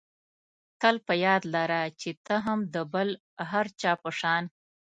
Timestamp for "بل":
2.93-3.09